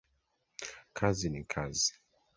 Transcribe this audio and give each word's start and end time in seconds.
Kazi 0.93 1.29
ni 1.29 1.43
kazi 1.43 1.93